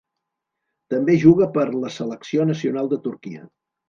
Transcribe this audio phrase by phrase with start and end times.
[0.93, 3.45] També juga per la selecció nacional de Turquia.